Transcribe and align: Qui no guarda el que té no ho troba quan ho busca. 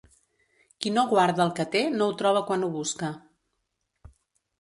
Qui 0.85 0.91
no 0.93 1.01
guarda 1.11 1.45
el 1.45 1.53
que 1.59 1.65
té 1.75 1.83
no 1.97 2.07
ho 2.07 2.15
troba 2.21 2.41
quan 2.47 2.65
ho 2.65 2.71
busca. 2.79 3.11